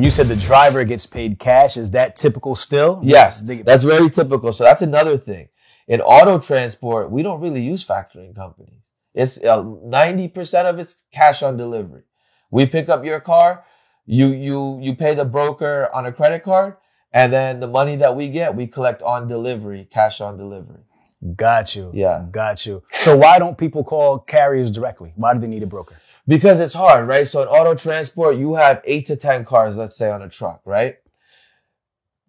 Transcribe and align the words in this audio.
You 0.00 0.10
said 0.10 0.26
the 0.26 0.36
driver 0.36 0.82
gets 0.84 1.06
paid 1.06 1.38
cash. 1.38 1.76
Is 1.76 1.92
that 1.92 2.16
typical 2.16 2.56
still? 2.56 3.00
Yes, 3.04 3.40
that's 3.40 3.84
very 3.84 4.10
typical. 4.10 4.52
So 4.52 4.64
that's 4.64 4.82
another 4.82 5.16
thing. 5.16 5.48
In 5.86 6.00
auto 6.00 6.38
transport, 6.38 7.10
we 7.10 7.22
don't 7.22 7.40
really 7.40 7.62
use 7.62 7.86
factoring 7.86 8.34
companies. 8.34 8.80
It's 9.14 9.42
uh, 9.44 9.62
ninety 9.84 10.26
percent 10.26 10.66
of 10.66 10.78
it's 10.78 11.04
cash 11.12 11.42
on 11.42 11.56
delivery. 11.56 12.02
We 12.50 12.66
pick 12.66 12.88
up 12.88 13.04
your 13.04 13.20
car, 13.20 13.64
you 14.04 14.28
you 14.28 14.78
you 14.80 14.96
pay 14.96 15.14
the 15.14 15.24
broker 15.24 15.88
on 15.94 16.06
a 16.06 16.12
credit 16.12 16.42
card, 16.42 16.76
and 17.12 17.32
then 17.32 17.60
the 17.60 17.68
money 17.68 17.94
that 17.96 18.16
we 18.16 18.28
get, 18.28 18.56
we 18.56 18.66
collect 18.66 19.02
on 19.02 19.28
delivery, 19.28 19.86
cash 19.88 20.20
on 20.20 20.36
delivery. 20.36 20.80
Got 21.36 21.76
you. 21.76 21.92
Yeah. 21.94 22.26
Got 22.28 22.66
you. 22.66 22.82
So 22.90 23.16
why 23.16 23.38
don't 23.38 23.56
people 23.56 23.84
call 23.84 24.18
carriers 24.18 24.72
directly? 24.72 25.12
Why 25.14 25.32
do 25.32 25.38
they 25.38 25.46
need 25.46 25.62
a 25.62 25.68
broker? 25.68 25.96
Because 26.26 26.60
it's 26.60 26.74
hard, 26.74 27.08
right? 27.08 27.26
So 27.26 27.42
in 27.42 27.48
auto 27.48 27.74
transport, 27.74 28.36
you 28.36 28.54
have 28.54 28.80
eight 28.84 29.06
to 29.06 29.16
10 29.16 29.44
cars, 29.44 29.76
let's 29.76 29.96
say 29.96 30.10
on 30.10 30.22
a 30.22 30.28
truck, 30.28 30.60
right? 30.64 30.96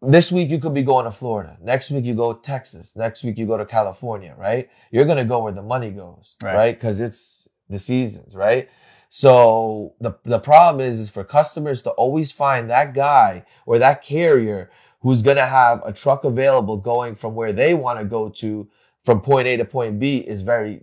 This 0.02 0.31
week 0.31 0.49
you 0.49 0.59
could 0.59 0.73
be 0.73 0.81
going 0.81 1.05
to 1.05 1.12
Florida. 1.12 1.58
Next 1.62 1.91
week 1.91 2.04
you 2.04 2.13
go 2.16 2.34
to 2.34 2.41
Texas. 2.41 2.95
Next 2.95 3.23
week 3.23 3.38
you 3.38 3.45
go 3.45 3.58
to 3.58 3.66
California, 3.66 4.35
right? 4.38 4.70
You're 4.91 5.05
going 5.05 5.18
to 5.18 5.23
go 5.26 5.44
where 5.44 5.54
the 5.54 5.62
money 5.62 5.91
goes, 5.91 6.35
Right. 6.41 6.55
right? 6.55 6.80
Cause 6.80 6.99
it's 6.99 7.48
the 7.70 7.80
seasons, 7.80 8.35
right? 8.35 8.68
So 9.09 9.94
the, 10.02 10.18
the 10.26 10.40
problem 10.40 10.85
is, 10.85 10.99
is 10.99 11.10
for 11.10 11.23
customers 11.23 11.84
to 11.84 11.91
always 11.91 12.32
find 12.32 12.70
that 12.70 12.94
guy 12.96 13.46
or 13.66 13.77
that 13.80 14.02
carrier 14.04 14.71
who's 15.02 15.21
going 15.21 15.38
to 15.38 15.46
have 15.46 15.82
a 15.85 15.94
truck 15.94 16.23
available 16.23 16.77
going 16.77 17.13
from 17.16 17.35
where 17.35 17.54
they 17.54 17.73
want 17.76 17.99
to 17.99 18.05
go 18.05 18.27
to 18.30 18.68
from 19.04 19.21
point 19.21 19.48
A 19.48 19.57
to 19.57 19.66
point 19.66 19.99
B 19.99 20.18
is 20.18 20.41
very, 20.41 20.82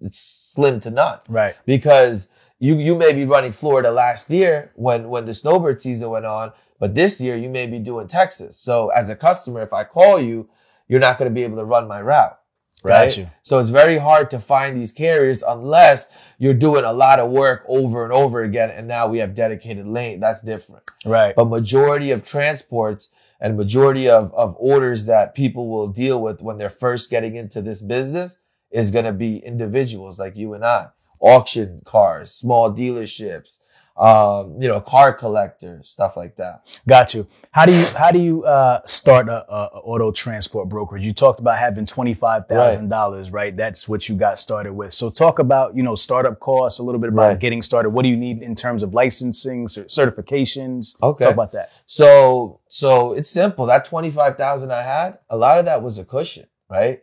it's 0.00 0.48
slim 0.50 0.80
to 0.80 0.90
none 0.90 1.18
Right. 1.28 1.54
because 1.66 2.28
you 2.58 2.76
you 2.76 2.96
may 2.96 3.12
be 3.12 3.24
running 3.24 3.52
Florida 3.52 3.90
last 3.90 4.30
year 4.30 4.72
when 4.74 5.08
when 5.08 5.26
the 5.26 5.34
snowbird 5.34 5.80
season 5.82 6.10
went 6.10 6.26
on, 6.26 6.52
but 6.78 6.94
this 6.94 7.20
year 7.20 7.36
you 7.36 7.48
may 7.48 7.66
be 7.66 7.78
doing 7.78 8.08
Texas. 8.08 8.58
So 8.58 8.88
as 8.88 9.08
a 9.08 9.16
customer, 9.16 9.62
if 9.62 9.72
I 9.72 9.84
call 9.84 10.20
you, 10.20 10.48
you're 10.88 11.00
not 11.00 11.18
going 11.18 11.30
to 11.30 11.34
be 11.34 11.42
able 11.42 11.58
to 11.58 11.64
run 11.64 11.88
my 11.88 12.00
route. 12.00 12.38
Right. 12.84 13.28
So 13.42 13.58
it's 13.58 13.70
very 13.70 13.98
hard 13.98 14.30
to 14.30 14.38
find 14.38 14.76
these 14.76 14.92
carriers 14.92 15.42
unless 15.42 16.08
you're 16.38 16.54
doing 16.54 16.84
a 16.84 16.92
lot 16.92 17.18
of 17.18 17.30
work 17.30 17.64
over 17.66 18.04
and 18.04 18.12
over 18.12 18.42
again. 18.42 18.70
And 18.70 18.86
now 18.86 19.08
we 19.08 19.18
have 19.18 19.34
dedicated 19.34 19.86
lane. 19.86 20.20
That's 20.20 20.42
different. 20.42 20.84
Right. 21.04 21.34
But 21.34 21.46
majority 21.46 22.10
of 22.10 22.24
transports 22.24 23.08
and 23.40 23.56
majority 23.56 24.08
of, 24.08 24.32
of 24.34 24.56
orders 24.58 25.06
that 25.06 25.34
people 25.34 25.68
will 25.68 25.88
deal 25.88 26.20
with 26.20 26.42
when 26.42 26.58
they're 26.58 26.70
first 26.70 27.10
getting 27.10 27.34
into 27.36 27.60
this 27.60 27.82
business 27.82 28.38
is 28.70 28.90
going 28.90 29.04
to 29.04 29.12
be 29.12 29.38
individuals 29.38 30.18
like 30.18 30.36
you 30.36 30.54
and 30.54 30.64
I, 30.64 30.88
auction 31.20 31.80
cars, 31.84 32.32
small 32.32 32.72
dealerships, 32.72 33.60
um, 33.96 34.60
you 34.60 34.68
know, 34.68 34.78
car 34.78 35.14
collectors, 35.14 35.88
stuff 35.88 36.18
like 36.18 36.36
that. 36.36 36.66
Got 36.86 37.14
you. 37.14 37.26
How 37.50 37.64
do 37.64 37.72
you 37.72 37.86
how 37.96 38.10
do 38.10 38.18
you 38.18 38.44
uh, 38.44 38.80
start 38.84 39.28
a, 39.30 39.50
a, 39.50 39.64
auto 39.78 40.12
transport 40.12 40.68
brokerage? 40.68 41.02
You 41.02 41.14
talked 41.14 41.40
about 41.40 41.58
having 41.58 41.86
twenty 41.86 42.12
five 42.12 42.46
thousand 42.46 42.90
dollars, 42.90 43.30
right? 43.30 43.56
That's 43.56 43.88
what 43.88 44.06
you 44.06 44.14
got 44.14 44.38
started 44.38 44.74
with. 44.74 44.92
So 44.92 45.08
talk 45.08 45.38
about 45.38 45.74
you 45.74 45.82
know 45.82 45.94
startup 45.94 46.40
costs, 46.40 46.78
a 46.78 46.82
little 46.82 47.00
bit 47.00 47.08
about 47.08 47.28
Right. 47.28 47.38
getting 47.40 47.62
started. 47.62 47.88
What 47.90 48.02
do 48.02 48.10
you 48.10 48.16
need 48.18 48.42
in 48.42 48.54
terms 48.54 48.82
of 48.82 48.92
licensing, 48.92 49.66
cer- 49.66 49.84
certifications? 49.84 51.00
Okay. 51.02 51.24
talk 51.24 51.32
about 51.32 51.52
that. 51.52 51.70
So, 51.86 52.60
so 52.68 53.14
it's 53.14 53.30
simple. 53.30 53.64
That 53.66 53.86
25,000 53.86 54.70
I 54.70 54.82
had, 54.82 55.18
a 55.30 55.36
lot 55.38 55.58
of 55.58 55.64
that 55.64 55.82
was 55.82 55.96
a 55.98 56.04
cushion, 56.04 56.46
right? 56.68 57.00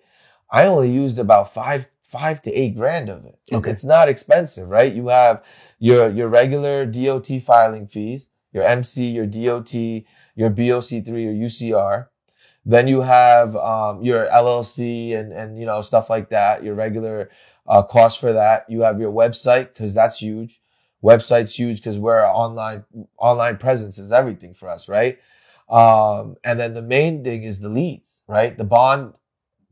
I 0.52 0.66
only 0.66 0.92
used 0.92 1.18
about 1.18 1.52
five, 1.52 1.88
five 2.14 2.44
to 2.44 2.54
eight 2.54 2.76
grand 2.76 3.10
of 3.10 3.26
it. 3.26 3.40
Okay. 3.52 3.72
It's 3.72 3.84
not 3.84 4.08
expensive, 4.08 4.70
right? 4.70 4.94
You 4.94 5.08
have 5.08 5.44
your, 5.80 6.10
your 6.10 6.30
regular 6.30 6.86
DOT 6.86 7.28
filing 7.44 7.88
fees, 7.88 8.30
your 8.54 8.64
MC, 8.64 9.10
your 9.10 9.26
DOT, 9.26 9.74
your 10.36 10.52
BOC3, 10.52 11.08
your 11.08 11.50
UCR. 11.50 12.08
Then 12.66 12.88
you 12.88 13.02
have, 13.02 13.56
um, 13.56 14.04
your 14.04 14.28
LLC 14.28 15.18
and, 15.20 15.34
and, 15.34 15.60
you 15.60 15.66
know, 15.66 15.82
stuff 15.82 16.08
like 16.08 16.30
that, 16.30 16.64
your 16.64 16.76
regular, 16.76 17.32
uh, 17.68 17.82
cost 17.82 18.20
for 18.20 18.32
that. 18.32 18.66
You 18.70 18.82
have 18.82 19.00
your 19.00 19.12
website, 19.12 19.74
cause 19.76 19.96
that's 19.96 20.20
huge. 20.20 20.62
Website's 21.04 21.58
huge 21.58 21.78
because 21.78 21.98
we're 21.98 22.24
online, 22.26 22.86
online 23.18 23.58
presence 23.58 23.98
is 23.98 24.12
everything 24.12 24.54
for 24.54 24.70
us, 24.70 24.88
right? 24.88 25.18
Um, 25.68 26.36
and 26.44 26.60
then 26.60 26.76
the 26.76 26.84
main 26.84 27.24
thing 27.24 27.44
is 27.44 27.60
the 27.60 27.70
leads, 27.70 28.22
right? 28.28 28.56
The 28.56 28.64
bond, 28.64 29.14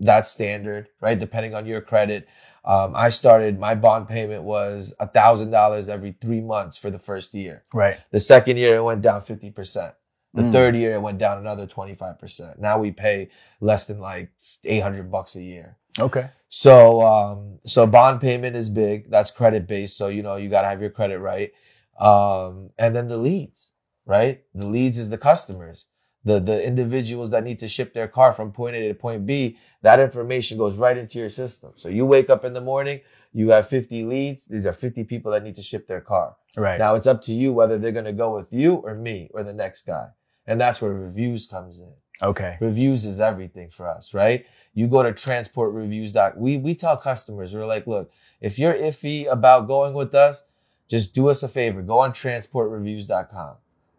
that's 0.02 0.30
standard, 0.32 0.90
right? 1.00 1.18
Depending 1.18 1.56
on 1.56 1.66
your 1.66 1.82
credit. 1.82 2.28
Um, 2.66 2.94
I 2.96 3.10
started, 3.10 3.60
my 3.60 3.74
bond 3.76 4.08
payment 4.08 4.44
was 4.44 4.94
a 5.00 5.08
thousand 5.08 5.52
dollars 5.52 5.90
every 5.90 6.12
three 6.22 6.42
months 6.42 6.78
for 6.78 6.90
the 6.92 7.00
first 7.00 7.34
year. 7.34 7.64
Right. 7.74 7.98
The 8.12 8.20
second 8.20 8.58
year 8.58 8.76
it 8.78 8.84
went 8.84 9.02
down 9.02 9.22
50%. 9.22 9.94
The 10.34 10.44
Mm. 10.44 10.52
third 10.52 10.76
year 10.76 10.94
it 10.96 11.02
went 11.02 11.18
down 11.18 11.38
another 11.40 11.66
25%. 11.68 12.60
Now 12.60 12.78
we 12.78 12.92
pay 12.92 13.30
less 13.60 13.88
than 13.88 14.00
like 14.00 14.30
800 14.64 15.12
bucks 15.12 15.36
a 15.36 15.42
year. 15.42 15.78
Okay. 16.00 16.30
So, 16.50 17.02
um, 17.02 17.60
so 17.66 17.86
bond 17.88 18.22
payment 18.22 18.56
is 18.56 18.70
big. 18.70 19.10
That's 19.10 19.32
credit 19.32 19.68
based. 19.68 19.98
So, 19.98 20.08
you 20.08 20.22
know, 20.24 20.36
you 20.38 20.50
got 20.50 20.62
to 20.62 20.68
have 20.70 20.82
your 20.82 20.90
credit 20.92 21.20
right. 21.20 21.52
Um, 22.00 22.70
and 22.78 22.96
then 22.96 23.08
the 23.08 23.18
leads, 23.18 23.72
right? 24.06 24.44
The 24.56 24.68
leads 24.68 24.98
is 24.98 25.10
the 25.10 25.18
customers, 25.18 25.86
the, 26.24 26.40
the 26.40 26.66
individuals 26.66 27.30
that 27.32 27.44
need 27.44 27.60
to 27.60 27.70
ship 27.70 27.94
their 27.94 28.08
car 28.08 28.34
from 28.34 28.52
point 28.52 28.76
A 28.76 28.88
to 28.88 28.94
point 28.94 29.26
B. 29.26 29.58
That 29.82 30.00
information 30.00 30.58
goes 30.58 30.76
right 30.76 30.98
into 30.98 31.20
your 31.20 31.30
system. 31.30 31.74
So 31.76 31.90
you 31.90 32.06
wake 32.06 32.30
up 32.30 32.46
in 32.46 32.54
the 32.54 32.62
morning, 32.62 33.02
you 33.34 33.50
have 33.52 33.68
50 33.68 34.04
leads. 34.04 34.46
These 34.46 34.66
are 34.66 34.74
50 34.74 35.04
people 35.06 35.32
that 35.32 35.44
need 35.44 35.56
to 35.56 35.64
ship 35.64 35.88
their 35.88 36.02
car. 36.02 36.36
Right. 36.56 36.78
Now 36.78 36.96
it's 36.96 37.08
up 37.08 37.22
to 37.24 37.34
you 37.34 37.54
whether 37.54 37.78
they're 37.78 37.92
going 37.92 38.06
to 38.06 38.14
go 38.14 38.36
with 38.36 38.52
you 38.54 38.76
or 38.76 38.96
me 38.96 39.30
or 39.34 39.44
the 39.44 39.54
next 39.54 39.86
guy. 39.86 40.10
And 40.46 40.60
that's 40.60 40.82
where 40.82 40.94
reviews 40.94 41.48
comes 41.48 41.80
in 41.80 41.94
okay. 42.22 42.58
reviews 42.60 43.06
is 43.06 43.20
everything 43.20 43.70
for 43.70 43.90
us, 43.90 44.14
right? 44.14 44.46
You 44.74 44.88
go 44.88 45.04
to 45.04 45.12
transportreviews. 45.12 46.14
Doc. 46.14 46.34
We 46.38 46.58
we 46.58 46.76
tell 46.76 46.98
customers 46.98 47.54
we're 47.54 47.66
like, 47.66 47.88
look, 47.88 48.12
if 48.40 48.58
you're 48.58 48.74
iffy 48.74 49.32
about 49.32 49.68
going 49.68 49.94
with 49.94 50.16
us, 50.16 50.44
just 50.90 51.14
do 51.14 51.30
us 51.30 51.44
a 51.44 51.48
favor. 51.48 51.82
Go 51.82 52.00
on 52.00 52.14
transportreviews.com. 52.14 53.56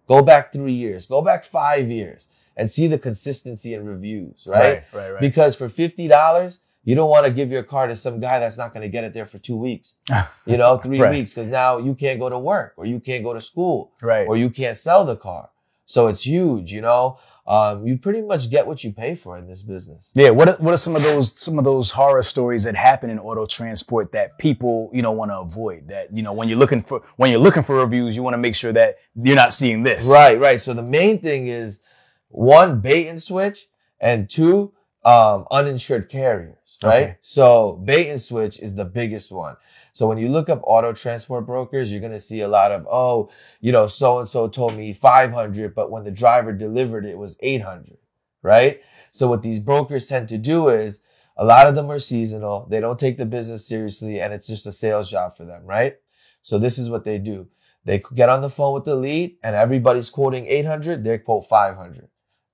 Go 0.06 0.22
back 0.22 0.52
three 0.52 0.72
years. 0.72 1.06
Go 1.06 1.22
back 1.22 1.44
five 1.44 1.88
years 1.90 2.28
and 2.56 2.68
see 2.68 2.86
the 2.86 2.98
consistency 2.98 3.74
in 3.74 3.86
reviews, 3.86 4.46
right? 4.46 4.84
Right. 4.92 5.10
Right. 5.10 5.20
Because 5.20 5.54
for 5.54 5.68
fifty 5.68 6.08
dollars, 6.08 6.60
you 6.84 6.94
don't 6.94 7.08
want 7.08 7.24
to 7.26 7.32
give 7.32 7.50
your 7.50 7.62
car 7.62 7.86
to 7.86 7.94
some 7.96 8.18
guy 8.20 8.38
that's 8.40 8.58
not 8.58 8.74
going 8.74 8.82
to 8.82 8.88
get 8.88 9.04
it 9.04 9.14
there 9.14 9.26
for 9.26 9.38
two 9.38 9.56
weeks, 9.56 9.96
you 10.46 10.56
know, 10.56 10.76
three 10.78 11.00
Right. 11.00 11.10
weeks, 11.10 11.32
because 11.32 11.48
now 11.48 11.78
you 11.78 11.94
can't 11.94 12.18
go 12.18 12.28
to 12.28 12.38
work 12.38 12.74
or 12.76 12.84
you 12.86 12.98
can't 12.98 13.22
go 13.22 13.32
to 13.32 13.40
school 13.40 13.92
right. 14.02 14.26
or 14.26 14.36
you 14.36 14.50
can't 14.50 14.76
sell 14.76 15.04
the 15.04 15.16
car. 15.16 15.48
So 15.86 16.08
it's 16.08 16.26
huge, 16.26 16.72
you 16.72 16.80
know. 16.80 17.18
Um, 17.44 17.84
you 17.84 17.98
pretty 17.98 18.22
much 18.22 18.50
get 18.50 18.68
what 18.68 18.84
you 18.84 18.92
pay 18.92 19.16
for 19.16 19.36
in 19.36 19.48
this 19.48 19.62
business. 19.62 20.12
Yeah, 20.14 20.30
what 20.30 20.48
are, 20.48 20.56
what 20.58 20.72
are 20.72 20.76
some 20.76 20.94
of 20.94 21.02
those 21.02 21.38
some 21.40 21.58
of 21.58 21.64
those 21.64 21.90
horror 21.90 22.22
stories 22.22 22.62
that 22.64 22.76
happen 22.76 23.10
in 23.10 23.18
auto 23.18 23.46
transport 23.46 24.12
that 24.12 24.38
people 24.38 24.90
you 24.92 25.02
know 25.02 25.10
want 25.10 25.32
to 25.32 25.38
avoid? 25.38 25.88
That 25.88 26.16
you 26.16 26.22
know 26.22 26.32
when 26.32 26.48
you're 26.48 26.58
looking 26.58 26.82
for 26.82 27.02
when 27.16 27.32
you're 27.32 27.40
looking 27.40 27.64
for 27.64 27.76
reviews, 27.76 28.14
you 28.14 28.22
want 28.22 28.34
to 28.34 28.38
make 28.38 28.54
sure 28.54 28.72
that 28.72 28.98
you're 29.20 29.34
not 29.34 29.52
seeing 29.52 29.82
this. 29.82 30.08
Right, 30.08 30.38
right. 30.38 30.62
So 30.62 30.72
the 30.72 30.84
main 30.84 31.18
thing 31.18 31.48
is 31.48 31.80
one, 32.28 32.80
bait 32.80 33.08
and 33.08 33.20
switch, 33.20 33.66
and 34.00 34.30
two, 34.30 34.72
um, 35.04 35.46
uninsured 35.50 36.08
carriers, 36.08 36.78
right? 36.82 37.02
Okay. 37.02 37.16
So 37.20 37.72
bait 37.84 38.10
and 38.10 38.20
switch 38.20 38.58
is 38.58 38.74
the 38.74 38.84
biggest 38.84 39.32
one. 39.32 39.56
So 39.92 40.06
when 40.06 40.18
you 40.18 40.28
look 40.28 40.48
up 40.48 40.60
auto 40.64 40.92
transport 40.92 41.44
brokers, 41.46 41.90
you're 41.90 42.00
going 42.00 42.12
to 42.12 42.20
see 42.20 42.40
a 42.40 42.48
lot 42.48 42.72
of, 42.72 42.86
oh, 42.90 43.30
you 43.60 43.72
know, 43.72 43.86
so 43.86 44.18
and 44.18 44.28
so 44.28 44.48
told 44.48 44.74
me 44.74 44.92
500, 44.92 45.74
but 45.74 45.90
when 45.90 46.04
the 46.04 46.10
driver 46.10 46.52
delivered 46.52 47.04
it, 47.04 47.10
it 47.10 47.18
was 47.18 47.36
800, 47.40 47.98
right? 48.42 48.80
So 49.10 49.28
what 49.28 49.42
these 49.42 49.58
brokers 49.58 50.06
tend 50.06 50.28
to 50.30 50.38
do 50.38 50.68
is 50.68 51.00
a 51.36 51.44
lot 51.44 51.66
of 51.66 51.74
them 51.74 51.90
are 51.90 51.98
seasonal. 51.98 52.66
They 52.70 52.80
don't 52.80 52.98
take 52.98 53.18
the 53.18 53.26
business 53.26 53.66
seriously 53.66 54.20
and 54.20 54.32
it's 54.32 54.46
just 54.46 54.66
a 54.66 54.72
sales 54.72 55.10
job 55.10 55.36
for 55.36 55.44
them, 55.44 55.64
right? 55.66 55.96
So 56.40 56.58
this 56.58 56.78
is 56.78 56.88
what 56.88 57.04
they 57.04 57.18
do. 57.18 57.48
They 57.84 58.02
get 58.14 58.28
on 58.28 58.40
the 58.40 58.50
phone 58.50 58.74
with 58.74 58.84
the 58.84 58.94
lead 58.94 59.36
and 59.42 59.56
everybody's 59.56 60.10
quoting 60.10 60.46
800. 60.46 61.04
They 61.04 61.18
quote 61.18 61.46
500. 61.46 62.08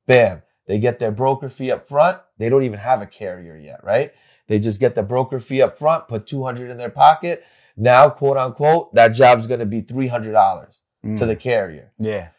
Bam. 0.07 0.43
They 0.67 0.79
get 0.79 0.99
their 0.99 1.13
broker 1.13 1.49
fee 1.49 1.71
up 1.71 1.87
front. 1.87 2.19
They 2.39 2.49
don't 2.49 2.63
even 2.63 2.79
have 2.79 3.03
a 3.03 3.07
carrier 3.07 3.57
yet, 3.57 3.83
right? 3.85 4.13
They 4.47 4.59
just 4.59 4.81
get 4.81 4.95
the 4.95 5.03
broker 5.03 5.39
fee 5.41 5.61
up 5.63 5.77
front, 5.77 6.09
put 6.09 6.27
200 6.27 6.71
in 6.71 6.77
their 6.79 6.91
pocket. 6.91 7.45
Now, 7.77 8.09
quote 8.09 8.37
unquote, 8.37 8.95
that 8.95 9.09
job's 9.09 9.47
going 9.47 9.61
to 9.61 9.67
be 9.67 9.83
$300 9.83 10.83
Mm. 11.05 11.17
to 11.19 11.27
the 11.27 11.37
carrier. 11.37 11.93
Yeah. 11.99 12.31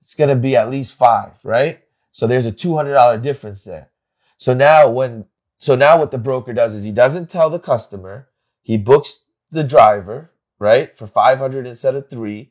It's 0.00 0.14
going 0.16 0.30
to 0.30 0.34
be 0.34 0.56
at 0.56 0.70
least 0.70 0.96
five, 0.96 1.34
right? 1.44 1.82
So 2.10 2.26
there's 2.26 2.46
a 2.46 2.52
$200 2.52 3.22
difference 3.22 3.62
there. 3.62 3.90
So 4.36 4.54
now 4.54 4.88
when, 4.88 5.26
so 5.58 5.76
now 5.76 5.98
what 5.98 6.10
the 6.10 6.18
broker 6.18 6.52
does 6.52 6.74
is 6.74 6.82
he 6.82 6.90
doesn't 6.90 7.30
tell 7.30 7.48
the 7.48 7.60
customer. 7.60 8.28
He 8.62 8.76
books 8.76 9.24
the 9.52 9.62
driver, 9.62 10.32
right? 10.58 10.96
For 10.96 11.06
500 11.06 11.64
instead 11.66 11.94
of 11.94 12.10
three. 12.10 12.50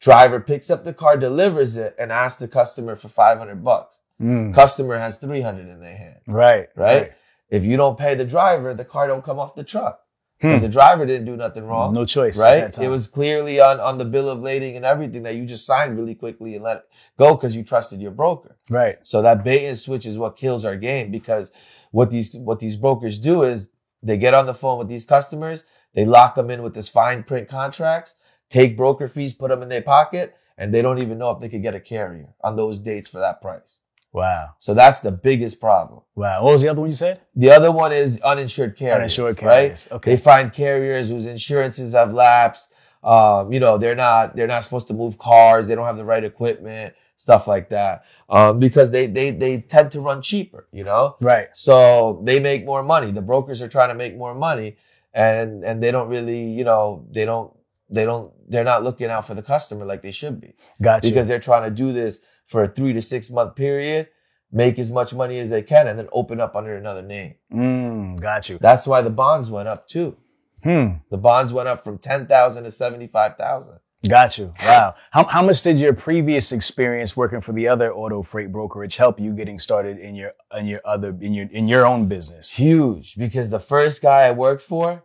Driver 0.00 0.40
picks 0.40 0.68
up 0.68 0.82
the 0.82 0.92
car, 0.92 1.16
delivers 1.16 1.76
it 1.76 1.94
and 1.98 2.10
asks 2.10 2.40
the 2.40 2.48
customer 2.48 2.96
for 2.96 3.08
500 3.08 3.62
bucks. 3.62 4.00
Mm. 4.20 4.54
Customer 4.54 4.98
has 4.98 5.18
300 5.18 5.68
in 5.68 5.80
their 5.80 5.96
hand, 5.96 6.18
Right. 6.26 6.68
right? 6.76 7.12
If 7.50 7.64
you 7.64 7.76
don't 7.76 7.98
pay 7.98 8.14
the 8.14 8.24
driver, 8.24 8.72
the 8.74 8.84
car 8.84 9.06
don't 9.08 9.24
come 9.24 9.38
off 9.38 9.54
the 9.54 9.64
truck. 9.64 10.00
because 10.40 10.60
the 10.60 10.68
driver 10.68 11.06
didn't 11.06 11.24
do 11.24 11.36
nothing 11.36 11.64
wrong. 11.64 11.88
Hmm. 11.90 11.94
No 11.94 12.04
choice. 12.04 12.38
right? 12.38 12.76
It 12.78 12.88
was 12.88 13.06
clearly 13.06 13.60
on, 13.60 13.80
on 13.80 13.96
the 13.98 14.04
bill 14.04 14.28
of 14.28 14.40
lading 14.40 14.76
and 14.76 14.84
everything 14.84 15.22
that 15.22 15.36
you 15.36 15.46
just 15.46 15.64
signed 15.64 15.96
really 15.98 16.14
quickly 16.14 16.54
and 16.54 16.62
let 16.62 16.76
it 16.78 16.82
go 17.18 17.34
because 17.34 17.56
you 17.56 17.62
trusted 17.62 18.00
your 18.02 18.10
broker. 18.10 18.56
right. 18.68 18.98
So 19.04 19.22
that 19.22 19.42
bait 19.42 19.64
and 19.66 19.78
switch 19.78 20.04
is 20.04 20.18
what 20.18 20.36
kills 20.36 20.64
our 20.66 20.76
game 20.76 21.10
because 21.10 21.50
what 21.92 22.10
these 22.10 22.36
what 22.36 22.58
these 22.58 22.76
brokers 22.76 23.18
do 23.18 23.42
is 23.42 23.68
they 24.02 24.18
get 24.18 24.34
on 24.34 24.44
the 24.44 24.52
phone 24.54 24.78
with 24.78 24.88
these 24.88 25.04
customers, 25.06 25.64
they 25.94 26.04
lock 26.04 26.34
them 26.34 26.50
in 26.50 26.62
with 26.62 26.74
this 26.74 26.88
fine 26.90 27.22
print 27.22 27.48
contracts, 27.48 28.16
take 28.50 28.76
broker 28.76 29.08
fees, 29.08 29.32
put 29.32 29.48
them 29.48 29.62
in 29.62 29.68
their 29.70 29.82
pocket, 29.82 30.34
and 30.58 30.74
they 30.74 30.82
don't 30.82 31.00
even 31.00 31.16
know 31.16 31.30
if 31.30 31.40
they 31.40 31.48
could 31.48 31.62
get 31.62 31.74
a 31.76 31.80
carrier 31.80 32.34
on 32.42 32.56
those 32.56 32.80
dates 32.80 33.08
for 33.08 33.20
that 33.20 33.40
price. 33.40 33.80
Wow. 34.14 34.50
So 34.60 34.74
that's 34.74 35.00
the 35.00 35.10
biggest 35.10 35.60
problem. 35.60 36.02
Wow. 36.14 36.44
What 36.44 36.52
was 36.52 36.62
the 36.62 36.68
other 36.68 36.80
one 36.80 36.88
you 36.88 36.94
said? 36.96 37.20
The 37.34 37.50
other 37.50 37.72
one 37.72 37.92
is 37.92 38.20
uninsured 38.20 38.76
carriers. 38.76 38.96
Uninsured 38.96 39.36
carriers. 39.36 39.88
Right? 39.90 39.96
Okay. 39.96 40.10
They 40.12 40.16
find 40.16 40.52
carriers 40.52 41.08
whose 41.08 41.26
insurances 41.26 41.92
have 41.94 42.14
lapsed. 42.14 42.72
Um, 43.02 43.52
you 43.52 43.58
know, 43.60 43.76
they're 43.76 43.96
not 43.96 44.34
they're 44.36 44.46
not 44.46 44.62
supposed 44.64 44.86
to 44.86 44.94
move 44.94 45.18
cars. 45.18 45.66
They 45.66 45.74
don't 45.74 45.84
have 45.84 45.96
the 45.96 46.04
right 46.04 46.22
equipment, 46.24 46.94
stuff 47.16 47.48
like 47.48 47.68
that. 47.70 48.04
Um, 48.30 48.60
because 48.60 48.92
they 48.92 49.08
they 49.08 49.32
they 49.32 49.60
tend 49.60 49.90
to 49.92 50.00
run 50.00 50.22
cheaper. 50.22 50.68
You 50.72 50.84
know, 50.84 51.16
Right. 51.20 51.48
so 51.52 52.22
they 52.24 52.38
make 52.40 52.64
more 52.64 52.82
money. 52.84 53.10
The 53.10 53.20
brokers 53.20 53.60
are 53.62 53.68
trying 53.68 53.88
to 53.88 53.94
make 53.96 54.16
more 54.16 54.34
money, 54.34 54.76
and 55.12 55.64
and 55.64 55.82
they 55.82 55.90
don't 55.90 56.08
really, 56.08 56.44
you 56.52 56.64
know, 56.64 57.04
they 57.10 57.24
don't 57.26 57.52
they 57.90 58.04
don't 58.04 58.32
they're 58.48 58.64
not 58.64 58.84
looking 58.84 59.10
out 59.10 59.26
for 59.26 59.34
the 59.34 59.42
customer 59.42 59.84
like 59.84 60.02
they 60.02 60.12
should 60.12 60.40
be 60.40 60.54
Gotcha. 60.80 61.08
because 61.08 61.26
they're 61.28 61.38
trying 61.40 61.64
to 61.68 61.70
do 61.70 61.92
this 61.92 62.20
for 62.46 62.64
a 62.64 62.68
three 62.68 62.92
to 62.92 63.02
six 63.02 63.30
month 63.30 63.56
period, 63.56 64.08
make 64.52 64.78
as 64.78 64.90
much 64.90 65.14
money 65.14 65.38
as 65.38 65.50
they 65.50 65.62
can, 65.62 65.86
and 65.88 65.98
then 65.98 66.08
open 66.12 66.40
up 66.40 66.54
under 66.54 66.76
another 66.76 67.02
name. 67.02 67.34
mm, 67.52 68.20
got 68.20 68.48
you. 68.48 68.58
That's 68.60 68.86
why 68.86 69.02
the 69.02 69.10
bonds 69.10 69.50
went 69.50 69.68
up 69.68 69.88
too. 69.88 70.16
Hmm. 70.62 70.94
The 71.10 71.18
bonds 71.18 71.52
went 71.52 71.68
up 71.68 71.84
from 71.84 71.98
ten 71.98 72.26
thousand 72.26 72.64
to 72.64 72.70
seventy 72.70 73.06
five 73.06 73.36
thousand. 73.36 73.78
Got 74.08 74.36
you. 74.36 74.52
Wow. 74.62 74.94
How, 75.12 75.24
how 75.24 75.42
much 75.42 75.62
did 75.62 75.78
your 75.78 75.94
previous 75.94 76.52
experience 76.52 77.16
working 77.16 77.40
for 77.40 77.52
the 77.52 77.68
other 77.68 77.92
auto 77.92 78.22
freight 78.22 78.52
brokerage 78.52 78.96
help 78.96 79.18
you 79.18 79.32
getting 79.32 79.58
started 79.58 79.98
in 79.98 80.14
your 80.14 80.32
in 80.54 80.66
your 80.66 80.80
other 80.84 81.16
in 81.20 81.32
your 81.32 81.48
in 81.50 81.68
your 81.68 81.86
own 81.86 82.06
business? 82.06 82.50
Huge 82.50 83.16
because 83.16 83.50
the 83.50 83.60
first 83.60 84.02
guy 84.02 84.22
I 84.22 84.30
worked 84.32 84.62
for, 84.62 85.04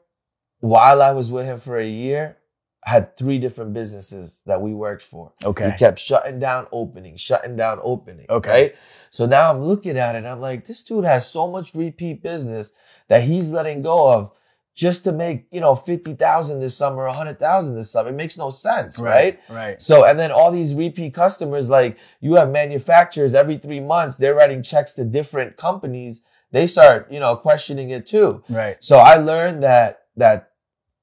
while 0.59 1.01
I 1.01 1.12
was 1.12 1.31
with 1.31 1.45
him 1.45 1.59
for 1.59 1.80
a 1.80 1.88
year, 1.88 2.38
had 2.84 3.16
three 3.18 3.40
different 3.40 3.74
businesses 3.74 4.40
that 4.46 4.62
we 4.62 4.74
worked 4.74 5.04
for. 5.04 5.34
Okay. 5.44 5.72
He 5.72 5.78
kept 5.78 6.00
shutting 6.00 6.40
down 6.40 6.68
opening, 6.72 7.18
shutting 7.18 7.56
down 7.56 7.80
opening. 7.84 8.26
Okay. 8.30 8.62
Right. 8.62 8.76
So 9.10 9.26
now 9.26 9.52
I'm 9.52 9.62
looking 9.62 9.98
at 9.98 10.16
it. 10.16 10.26
I'm 10.26 10.40
like, 10.40 10.66
this 10.66 10.81
dude 10.81 11.04
has 11.04 11.30
so 11.30 11.48
much 11.48 11.74
repeat 11.74 12.24
business 12.24 12.72
that 13.10 13.24
he's 13.24 13.52
letting 13.52 13.81
go 13.81 14.12
of 14.12 14.31
just 14.76 15.04
to 15.04 15.12
make, 15.12 15.46
you 15.52 15.60
know, 15.60 15.76
50,000 15.76 16.62
this 16.62 16.78
summer, 16.78 17.06
100,000 17.06 17.76
this 17.76 17.92
summer. 17.92 18.10
It 18.10 18.16
makes 18.16 18.38
no 18.38 18.50
sense. 18.50 18.98
Right. 18.98 19.40
Right. 19.50 19.81
So, 19.81 20.06
and 20.06 20.18
then 20.18 20.31
all 20.31 20.52
these 20.52 20.74
repeat 20.74 21.14
customers, 21.14 21.68
like 21.68 21.98
you 22.22 22.36
have 22.36 22.50
manufacturers 22.50 23.34
every 23.34 23.58
three 23.58 23.81
months, 23.81 24.16
they're 24.16 24.36
writing 24.36 24.64
checks 24.64 24.94
to 24.94 25.04
different 25.04 25.58
companies. 25.58 26.24
They 26.52 26.66
start, 26.66 27.12
you 27.12 27.20
know, 27.20 27.36
questioning 27.36 27.90
it 27.90 28.08
too. 28.08 28.42
Right. 28.48 28.78
So 28.80 29.00
I 29.00 29.18
learned 29.18 29.64
that, 29.64 30.06
that, 30.16 30.54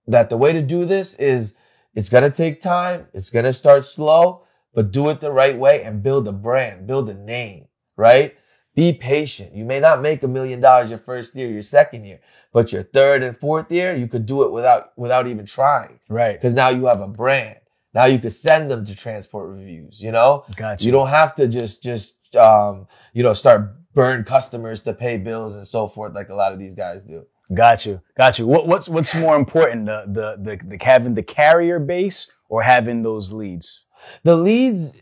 that 0.06 0.30
the 0.30 0.38
way 0.38 0.54
to 0.54 0.62
do 0.62 0.86
this 0.86 1.14
is 1.16 1.52
it's 1.96 2.08
going 2.08 2.22
to 2.22 2.30
take 2.30 2.60
time. 2.62 3.06
It's 3.12 3.30
going 3.30 3.44
to 3.46 3.52
start 3.52 3.84
slow, 3.84 4.44
but 4.74 4.92
do 4.92 5.08
it 5.10 5.20
the 5.20 5.32
right 5.32 5.58
way 5.58 5.82
and 5.82 6.02
build 6.02 6.28
a 6.28 6.32
brand, 6.32 6.86
build 6.86 7.08
a 7.10 7.14
name, 7.14 7.66
right? 7.96 8.36
Be 8.76 8.92
patient. 8.92 9.54
You 9.54 9.64
may 9.64 9.80
not 9.80 10.02
make 10.02 10.22
a 10.22 10.28
million 10.28 10.60
dollars 10.60 10.90
your 10.90 10.98
first 11.00 11.34
year, 11.34 11.48
your 11.50 11.62
second 11.62 12.04
year, 12.04 12.20
but 12.52 12.72
your 12.72 12.82
third 12.82 13.22
and 13.22 13.36
fourth 13.36 13.72
year, 13.72 13.96
you 13.96 14.06
could 14.06 14.26
do 14.26 14.44
it 14.44 14.52
without, 14.52 14.96
without 14.96 15.26
even 15.26 15.46
trying 15.46 15.98
Right. 16.10 16.34
because 16.34 16.54
now 16.54 16.68
you 16.68 16.86
have 16.86 17.00
a 17.00 17.08
brand. 17.08 17.56
Now 17.94 18.04
you 18.04 18.18
could 18.18 18.34
send 18.34 18.70
them 18.70 18.84
to 18.84 18.94
transport 18.94 19.48
reviews, 19.48 20.02
you 20.02 20.12
know? 20.12 20.44
Got 20.56 20.82
You 20.82 20.86
you. 20.86 20.92
don't 20.92 21.08
have 21.08 21.34
to 21.36 21.48
just, 21.48 21.82
just, 21.82 22.36
um, 22.36 22.86
you 23.14 23.22
know, 23.22 23.32
start 23.32 23.74
burn 23.94 24.24
customers 24.24 24.82
to 24.82 24.92
pay 24.92 25.16
bills 25.16 25.56
and 25.56 25.66
so 25.66 25.88
forth 25.88 26.12
like 26.14 26.28
a 26.28 26.34
lot 26.34 26.52
of 26.52 26.58
these 26.58 26.74
guys 26.74 27.02
do. 27.04 27.24
Got 27.54 27.86
you. 27.86 28.00
Got 28.18 28.38
you. 28.38 28.46
What, 28.46 28.66
what's 28.66 28.88
what's 28.88 29.14
more 29.14 29.36
important, 29.36 29.86
the 29.86 30.04
the 30.06 30.56
the, 30.56 30.76
the 30.76 30.84
having 30.84 31.14
the 31.14 31.22
carrier 31.22 31.78
base 31.78 32.32
or 32.48 32.62
having 32.62 33.02
those 33.02 33.32
leads? 33.32 33.86
The 34.24 34.36
leads, 34.36 34.94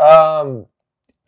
um, 0.00 0.66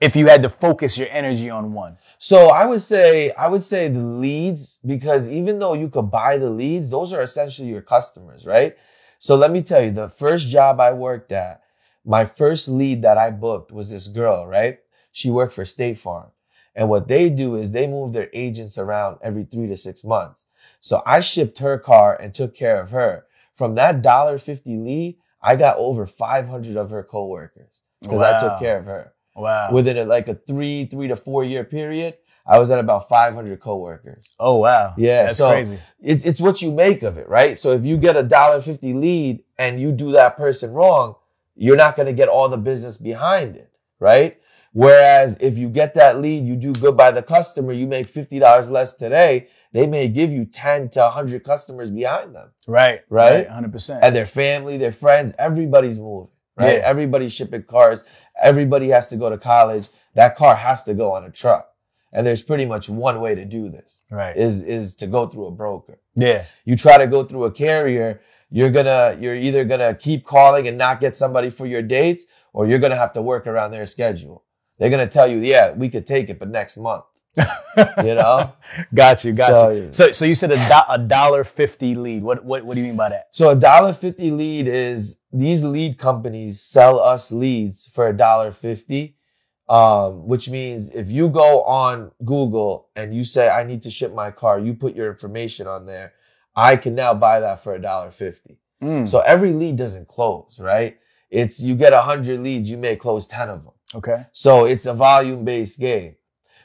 If 0.01 0.17
you 0.17 0.27
had 0.27 0.43
to 0.43 0.51
focus 0.51 0.99
your 0.99 1.09
energy 1.11 1.49
on 1.51 1.73
one. 1.75 1.97
so 2.19 2.49
I 2.51 2.67
would 2.67 2.83
say, 2.83 3.31
I 3.33 3.49
would 3.49 3.63
say 3.63 3.89
the 3.89 4.01
leads, 4.05 4.79
because 4.85 5.29
even 5.29 5.59
though 5.61 5.75
you 5.75 5.89
could 5.89 6.11
buy 6.11 6.39
the 6.39 6.51
leads, 6.51 6.91
those 6.91 7.13
are 7.13 7.23
essentially 7.23 7.69
your 7.69 7.83
customers, 7.83 8.45
right? 8.47 8.77
So 9.19 9.37
let 9.37 9.53
me 9.53 9.63
tell 9.63 9.83
you, 9.83 9.93
the 9.93 10.09
first 10.09 10.49
job 10.49 10.81
I 10.81 10.93
worked 10.93 11.33
at, 11.33 11.63
my 12.05 12.25
first 12.25 12.69
lead 12.69 13.03
that 13.03 13.17
I 13.17 13.31
booked 13.31 13.71
was 13.73 13.91
this 13.91 14.09
girl, 14.09 14.47
right? 14.47 14.81
She 15.13 15.31
worked 15.31 15.53
for 15.53 15.65
State 15.65 15.99
Farm. 15.99 16.31
And 16.75 16.89
what 16.89 17.09
they 17.09 17.29
do 17.29 17.55
is 17.57 17.71
they 17.71 17.87
move 17.87 18.13
their 18.13 18.31
agents 18.33 18.79
around 18.79 19.19
every 19.23 19.45
three 19.45 19.67
to 19.69 19.77
six 19.77 20.05
months. 20.05 20.47
So 20.81 21.03
I 21.07 21.21
shipped 21.21 21.59
her 21.59 21.79
car 21.79 22.17
and 22.19 22.35
took 22.35 22.55
care 22.55 22.81
of 22.81 22.91
her. 22.91 23.27
From 23.55 23.75
that 23.75 24.03
dollar 24.03 24.39
fifty 24.39 24.77
lead, 24.77 25.19
I 25.43 25.57
got 25.57 25.77
over 25.77 26.07
500 26.07 26.77
of 26.77 26.91
her 26.91 27.03
coworkers 27.03 27.83
because 28.01 28.21
I 28.21 28.41
took 28.41 28.59
care 28.59 28.79
of 28.79 28.87
her. 28.87 29.13
Wow. 29.35 29.71
Within 29.73 29.97
a, 29.99 30.05
like 30.05 30.29
a 30.29 30.35
three, 30.35 30.87
three 30.87 31.09
to 31.09 31.17
four 31.17 31.45
year 31.45 31.65
period, 31.65 32.17
I 32.47 32.59
was 32.59 32.71
at 32.71 32.79
about 32.79 33.09
500 33.09 33.61
coworkers. 33.61 34.25
oh 34.41 34.57
wow. 34.57 34.95
Yeah, 34.97 35.25
That's 35.25 35.39
so 35.39 35.51
crazy. 35.51 35.79
It's, 36.01 36.25
it's 36.25 36.41
what 36.41 36.63
you 36.63 36.73
make 36.73 37.03
of 37.03 37.17
it, 37.19 37.29
right? 37.29 37.57
So 37.57 37.71
if 37.71 37.85
you 37.85 37.97
get 37.97 38.17
a 38.17 38.23
dollar 38.23 38.61
fifty 38.61 38.95
lead 38.95 39.45
and 39.59 39.81
you 39.81 39.93
do 39.93 40.13
that 40.13 40.37
person 40.37 40.73
wrong, 40.73 41.17
you're 41.55 41.77
not 41.77 41.97
going 41.97 42.07
to 42.07 42.13
get 42.13 42.29
all 42.29 42.49
the 42.49 42.57
business 42.57 42.97
behind 42.97 43.57
it, 43.57 43.71
right? 44.01 44.41
Whereas 44.73 45.37
if 45.41 45.59
you 45.59 45.69
get 45.69 45.95
that 45.95 46.21
lead, 46.21 46.45
you 46.47 46.57
do 46.57 46.73
good 46.73 46.97
by 46.97 47.11
the 47.11 47.23
customer, 47.23 47.73
you 47.73 47.87
make 47.87 48.07
$50 48.07 48.71
less 48.71 48.95
today, 48.95 49.49
they 49.73 49.87
may 49.87 50.09
give 50.09 50.33
you 50.33 50.45
10 50.47 50.89
to 50.91 51.01
100 51.01 51.45
customers 51.45 51.91
behind 51.91 52.35
them 52.35 52.51
Right. 52.67 53.01
Right? 53.09 53.49
Hundred 53.49 53.73
percent. 53.73 54.03
and 54.03 54.15
their 54.17 54.27
family, 54.27 54.77
their 54.79 54.93
friends, 54.93 55.35
everybody's 55.39 55.99
moving, 55.99 56.29
right? 56.59 56.77
Yeah. 56.79 56.83
Everybody's 56.85 57.33
shipping 57.33 57.63
cars. 57.65 58.05
Everybody 58.43 58.89
has 58.89 59.09
to 59.09 59.17
go 59.17 59.29
to 59.31 59.39
college. 59.39 59.89
That 60.15 60.37
car 60.37 60.57
has 60.57 60.85
to 60.85 60.95
go 60.95 61.13
on 61.13 61.25
a 61.25 61.31
truck. 61.31 61.69
And 62.15 62.27
there's 62.27 62.43
pretty 62.43 62.67
much 62.67 62.91
one 62.91 63.21
way 63.23 63.35
to 63.35 63.45
do 63.47 63.71
this 63.71 64.05
Right. 64.11 64.37
is, 64.37 64.63
is 64.63 64.95
to 64.97 65.07
go 65.07 65.27
through 65.27 65.47
a 65.47 65.51
broker. 65.51 65.99
yeah. 66.15 66.45
You 66.65 66.77
try 66.77 66.99
to 66.99 67.07
go 67.07 67.25
through 67.25 67.45
a 67.45 67.51
carrier, 67.51 68.21
you're 68.51 68.69
gonna, 68.71 69.17
you're 69.19 69.35
either 69.37 69.65
gonna 69.65 69.95
keep 69.95 70.25
calling 70.27 70.69
and 70.69 70.77
not 70.77 71.01
get 71.01 71.17
somebody 71.17 71.49
for 71.51 71.65
your 71.67 71.81
dates, 71.83 72.27
or 72.53 72.67
you're 72.67 72.79
gonna 72.79 72.97
have 72.97 73.15
to 73.15 73.23
work 73.23 73.47
around 73.47 73.71
their 73.71 73.87
schedule. 73.87 74.45
They're 74.83 74.91
gonna 74.91 75.07
tell 75.07 75.29
you, 75.29 75.39
yeah, 75.39 75.73
we 75.73 75.89
could 75.89 76.07
take 76.07 76.29
it, 76.29 76.39
but 76.41 76.49
next 76.51 76.77
month, 76.77 77.05
you 77.37 78.15
know? 78.15 78.53
Got 78.93 79.25
you. 79.25 79.33
Got 79.33 79.49
So- 79.55 79.69
you. 79.71 79.93
So 79.93 80.11
so 80.13 80.25
you 80.25 80.35
said 80.35 80.51
a, 80.51 80.57
do- 80.57 80.89
a 80.93 80.99
dollar 80.99 81.45
fifty 81.45 81.95
lead. 81.95 82.23
What 82.25 82.45
what 82.45 82.65
what 82.65 82.75
do 82.75 82.81
you 82.81 82.87
mean 82.89 82.97
by 82.97 83.11
that? 83.11 83.29
So 83.31 83.51
a 83.51 83.55
dollar 83.55 83.93
fifty 83.93 84.31
lead 84.31 84.67
is 84.67 85.19
these 85.33 85.63
lead 85.65 85.99
companies 85.99 86.61
sell 86.61 86.99
us 87.01 87.31
leads 87.33 87.87
for 87.87 88.09
a 88.09 88.17
dollar 88.17 88.51
fifty. 88.53 89.17
Um, 89.69 90.27
which 90.27 90.51
means 90.51 90.91
if 90.91 91.11
you 91.11 91.31
go 91.31 91.63
on 91.63 92.11
Google 92.25 92.89
and 92.95 93.15
you 93.15 93.25
say, 93.25 93.49
I 93.49 93.63
need 93.63 93.83
to 93.85 93.91
ship 93.91 94.13
my 94.13 94.31
car, 94.31 94.59
you 94.59 94.75
put 94.75 94.95
your 94.95 95.09
information 95.11 95.67
on 95.67 95.87
there, 95.87 96.13
I 96.55 96.77
can 96.77 96.95
now 96.95 97.15
buy 97.15 97.41
that 97.41 97.63
for 97.63 97.73
a 97.75 97.81
dollar 97.81 98.11
fifty. 98.11 98.59
Mm, 98.83 99.09
So 99.09 99.21
every 99.21 99.53
lead 99.55 99.77
doesn't 99.77 100.09
close, 100.09 100.59
right? 100.61 100.99
It's 101.31 101.63
you 101.63 101.75
get 101.77 101.95
a 101.95 102.03
hundred 102.03 102.41
leads, 102.41 102.69
you 102.71 102.77
may 102.77 102.97
close 102.97 103.27
ten 103.27 103.49
of 103.49 103.63
them. 103.65 103.73
Okay. 103.95 104.27
So 104.33 104.65
it's 104.65 104.87
a 104.87 104.95
volume 104.95 105.45
based 105.45 105.79
game. 105.79 106.17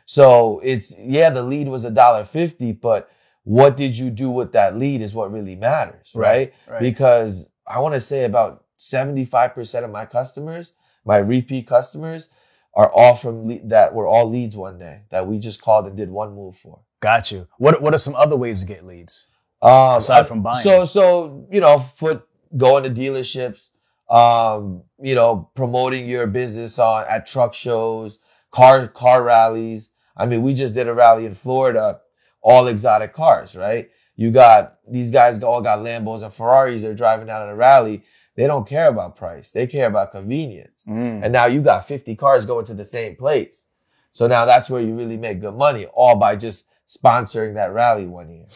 So 0.06 0.60
it's 0.64 0.98
yeah, 1.00 1.30
the 1.30 1.44
lead 1.44 1.68
was 1.68 1.86
a 1.86 1.92
dollar 1.92 2.24
fifty, 2.24 2.72
but 2.72 3.10
what 3.44 3.78
did 3.78 3.98
you 3.98 4.10
do 4.10 4.30
with 4.30 4.52
that 4.54 4.78
lead 4.78 5.02
is 5.02 5.14
what 5.14 5.32
really 5.32 5.56
matters, 5.56 6.12
right? 6.14 6.54
Right. 6.68 6.82
Because 6.82 7.50
I 7.66 7.80
want 7.80 7.96
to 7.96 8.02
say 8.02 8.26
about 8.26 8.66
seventy 8.78 9.26
five 9.26 9.54
percent 9.54 9.86
of 9.86 9.92
my 9.92 10.06
customers, 10.06 10.74
my 11.06 11.18
repeat 11.18 11.68
customers, 11.68 12.30
are 12.74 12.92
all 12.92 13.16
from 13.16 13.48
le- 13.48 13.60
that 13.66 13.94
were 13.94 14.08
all 14.08 14.30
leads 14.30 14.56
one 14.56 14.78
day 14.78 15.02
that 15.10 15.28
we 15.28 15.40
just 15.40 15.62
called 15.62 15.88
and 15.88 15.98
did 15.98 16.10
one 16.10 16.36
move 16.36 16.56
for. 16.56 16.82
Got 17.00 17.32
you. 17.32 17.48
What 17.58 17.82
what 17.82 17.94
are 17.94 18.00
some 18.00 18.16
other 18.16 18.36
ways 18.36 18.62
to 18.62 18.68
get 18.68 18.86
leads? 18.86 19.28
Um, 19.62 19.98
Aside 19.98 20.28
from 20.28 20.44
buying. 20.44 20.62
So, 20.62 20.86
so, 20.86 21.48
you 21.52 21.60
know, 21.60 21.80
foot, 21.80 22.28
going 22.56 22.84
to 22.84 22.90
dealerships, 22.90 23.70
um, 24.10 24.84
you 25.02 25.16
know, 25.16 25.50
promoting 25.56 26.08
your 26.08 26.28
business 26.28 26.80
on, 26.80 27.06
at 27.10 27.28
truck 27.28 27.54
shows, 27.54 28.20
car, 28.52 28.88
car 28.88 29.24
rallies. 29.24 29.90
I 30.16 30.26
mean, 30.26 30.42
we 30.42 30.54
just 30.54 30.74
did 30.74 30.88
a 30.88 30.94
rally 30.94 31.26
in 31.26 31.36
Florida, 31.36 32.02
all 32.42 32.68
exotic 32.68 33.14
cars, 33.14 33.56
right? 33.56 33.90
You 34.16 34.32
got, 34.32 34.78
these 34.90 35.12
guys 35.12 35.42
all 35.44 35.62
got 35.62 35.80
Lambos 35.80 36.24
and 36.24 36.34
Ferraris. 36.34 36.82
They're 36.82 36.96
driving 36.96 37.30
out 37.30 37.44
at 37.44 37.50
a 37.50 37.56
rally. 37.56 38.04
They 38.36 38.48
don't 38.48 38.68
care 38.68 38.88
about 38.88 39.16
price. 39.16 39.52
They 39.52 39.68
care 39.68 39.88
about 39.88 40.12
convenience. 40.12 40.84
Mm, 40.88 41.24
And 41.24 41.34
now 41.34 41.46
you 41.46 41.62
got 41.62 41.88
50 41.88 42.16
cars 42.16 42.46
going 42.46 42.66
to 42.66 42.74
the 42.74 42.86
same 42.86 43.16
place. 43.16 43.66
So 44.12 44.26
now 44.28 44.46
that's 44.46 44.70
where 44.70 44.82
you 44.82 44.96
really 44.96 45.18
make 45.18 45.40
good 45.42 45.56
money, 45.56 45.86
all 45.88 46.16
by 46.16 46.36
just 46.36 46.68
sponsoring 46.90 47.54
that 47.56 47.74
rally 47.74 48.08
one 48.08 48.30
year. 48.32 48.48